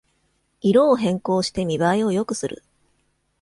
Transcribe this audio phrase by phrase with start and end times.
[0.63, 2.63] 色を変更して見ばえを良くする